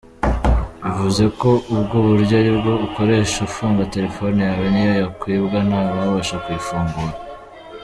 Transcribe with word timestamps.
Bivuze 0.83 1.23
ko 1.39 1.49
ubwo 1.73 1.95
buryo 2.07 2.33
aribwo 2.41 2.71
ukoresha 2.87 3.37
ufunga 3.47 3.89
telefone 3.95 4.37
yawe 4.47 4.65
niyo 4.73 4.93
yakwibwa 5.01 5.57
nta 5.67 5.81
wabasha 5.97 6.35
kuyifungura. 6.43 7.13